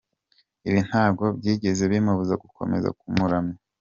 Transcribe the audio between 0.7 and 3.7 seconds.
ntabwo byigeze bimubuza gukomeza kumuramya.